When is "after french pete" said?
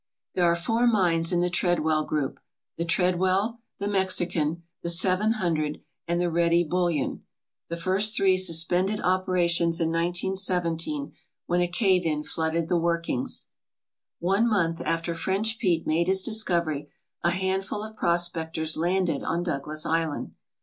14.83-15.85